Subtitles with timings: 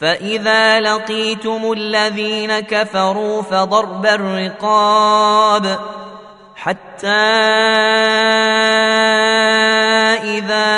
[0.00, 5.78] فإذا لقيتم الذين كفروا فضرب الرقاب
[6.56, 7.08] حتى
[10.24, 10.76] إذا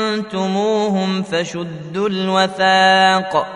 [0.00, 3.46] أثخنتموهم فشدوا الوثاق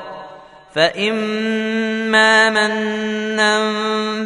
[0.74, 3.72] فإما منا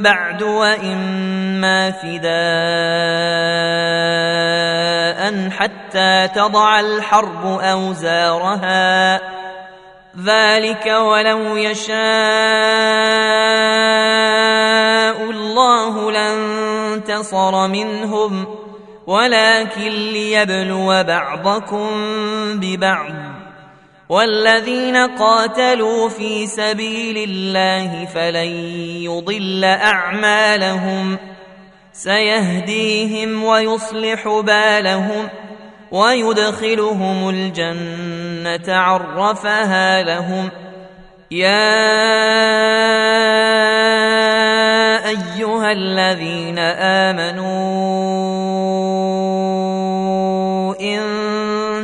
[0.02, 3.46] بعد وإما فداء
[5.50, 9.20] حتى تضع الحرب أوزارها.
[10.24, 11.96] ذلك ولو يشاء
[15.30, 18.46] الله لانتصر منهم
[19.06, 21.90] ولكن ليبلو بعضكم
[22.60, 23.12] ببعض.
[24.08, 28.50] والذين قاتلوا في سبيل الله فلن
[29.02, 31.18] يضل أعمالهم.
[31.96, 35.28] سيهديهم ويصلح بالهم
[35.90, 40.50] ويدخلهم الجنة عرفها لهم.
[41.30, 41.86] يا
[45.08, 46.58] أيها الذين
[47.08, 47.46] آمنوا
[50.80, 51.02] إن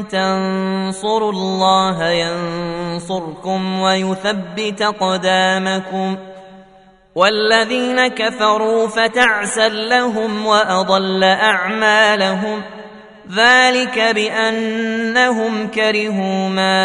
[0.09, 6.17] تنصروا الله ينصركم ويثبت أقدامكم
[7.15, 12.63] والذين كفروا فتعسا لهم وأضل أعمالهم
[13.37, 16.83] ذلك بأنهم كرهوا ما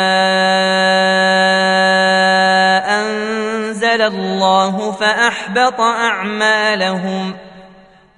[3.01, 7.46] أنزل الله فأحبط أعمالهم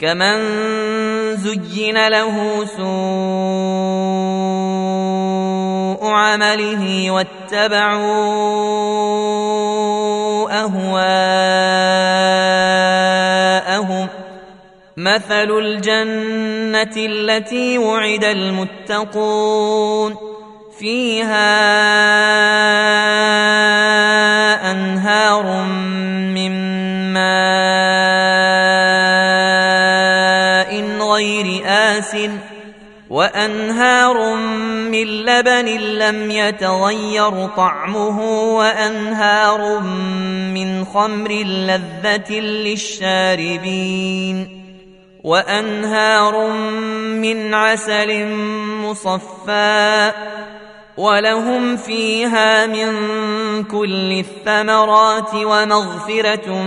[0.00, 0.40] كمن
[1.36, 2.90] زين له سوء
[6.10, 8.00] عمله واتبعوا
[10.60, 11.40] اهواءهم
[14.96, 20.16] مثل الجنه التي وعد المتقون
[20.78, 21.50] فيها
[24.70, 25.64] انهار
[26.34, 26.79] من
[32.14, 32.40] غير آس
[33.10, 34.34] وأنهار
[34.90, 38.20] من لبن لم يتغير طعمه
[38.56, 39.80] وأنهار
[40.54, 43.96] من خمر لذة للشاربين
[45.24, 46.50] وأنهار
[47.18, 48.26] من عسل
[48.82, 50.12] مصفى
[50.96, 52.94] ولهم فيها من
[53.64, 56.62] كل الثمرات ومغفرة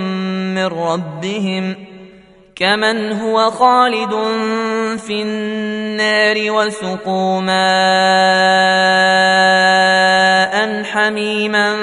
[0.55, 1.92] من ربهم ۖ
[2.55, 4.11] كمن هو خالد
[4.97, 7.63] في النار وسقوا ماء
[10.83, 11.75] حميما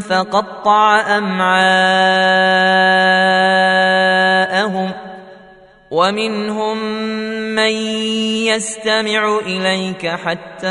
[0.00, 1.50] فقطع امعاءهم
[5.90, 6.78] ومنهم
[7.54, 7.72] من
[8.46, 10.66] يستمع اليك حتى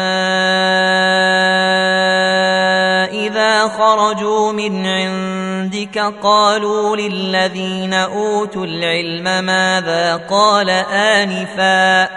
[3.29, 12.09] اذا خرجوا من عندك قالوا للذين أوتوا العلم ماذا قال آنفا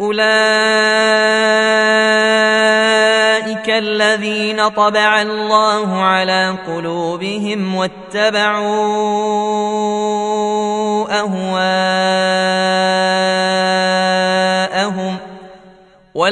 [0.00, 0.24] أولئك
[3.68, 8.64] الذين طبع الله على قلوبهم واتبعوا
[11.20, 12.73] أهواءهم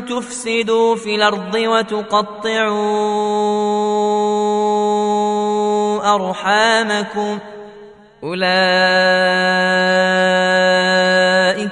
[0.00, 2.74] تفسدوا في الأرض وتقطعوا
[6.14, 7.38] أرحامكم
[8.24, 8.50] أولئك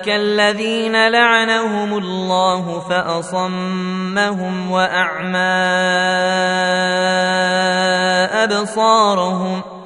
[0.09, 5.39] الذين لعنهم الله فأصمهم وأعمى
[8.45, 9.83] أبصارهم ۖ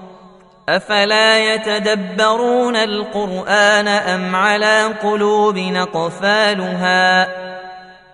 [0.69, 7.29] أفلا يتدبرون القرآن أم على قلوب نقفالها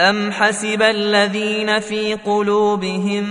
[0.00, 3.24] ام حسب الذين في قلوبهم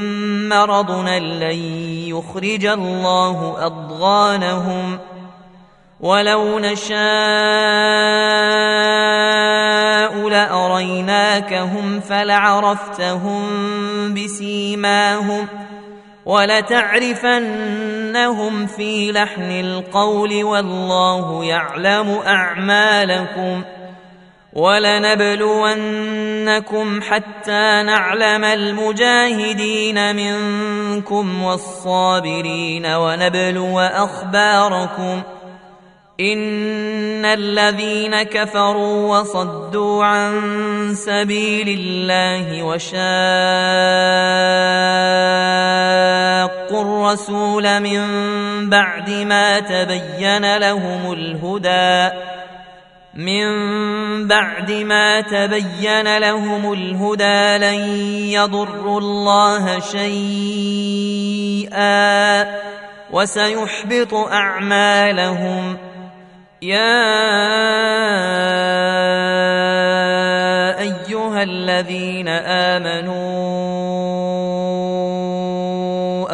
[0.49, 1.59] مرض لن
[2.07, 4.99] يخرج الله اضغانهم
[5.99, 6.99] ولو نشاء
[10.29, 13.43] لاريناكهم فلعرفتهم
[14.13, 15.47] بسيماهم
[16.25, 17.45] ولتعرفنهم
[18.67, 23.63] في لحن القول والله يعلم اعمالكم
[24.55, 25.71] ولنبلونكم
[27.01, 35.43] حتى نعلم المجاهدين منكم والصابرين ونبلو اخباركم ۖ
[36.19, 40.41] إن الذين كفروا وصدوا عن
[40.95, 43.01] سبيل الله وشاقوا
[46.81, 47.99] الرسول من
[48.69, 52.15] بعد ما تبين لهم الهدى
[53.13, 57.79] من بعد ما تبين لهم الهدى لن
[58.33, 61.23] يضروا الله شيئا
[63.11, 65.77] وسيحبط أعمالهم.
[66.61, 67.03] يا
[70.79, 73.21] أيها الذين آمنوا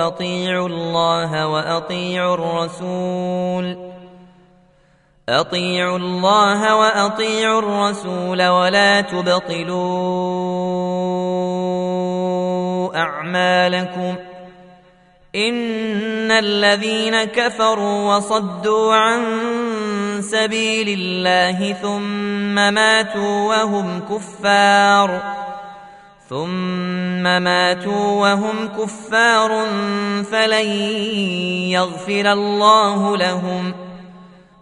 [0.07, 3.88] أطيعوا الله وأطيعوا الرسول.
[5.29, 9.79] أطيعوا الله وأطيعوا الرسول ولا تبطلوا
[12.97, 14.15] أعمالكم
[15.35, 19.21] إن الذين كفروا وصدوا عن
[20.21, 25.21] سبيل الله ثم ماتوا وهم كفار
[26.29, 29.65] ثم ماتوا وهم كفار
[30.31, 30.67] فلن
[31.69, 33.88] يغفر الله لهم